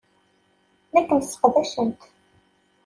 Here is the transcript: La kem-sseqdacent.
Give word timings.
La 0.93 1.01
kem-sseqdacent. 1.07 1.99